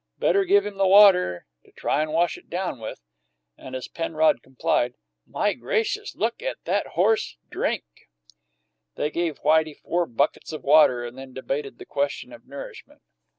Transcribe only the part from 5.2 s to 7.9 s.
"My gracious, look at that horse drink!"